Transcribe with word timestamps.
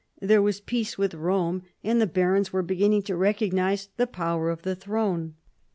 There 0.19 0.41
was 0.41 0.59
peace 0.61 0.97
with 0.97 1.11
Eome, 1.13 1.61
and 1.83 2.01
the 2.01 2.07
barons 2.07 2.51
were 2.51 2.63
beginning 2.63 3.03
to 3.03 3.15
recognise 3.15 3.89
the 3.97 4.07
power 4.07 4.49
of 4.49 4.63
the 4.63 4.75
throne. 4.75 5.35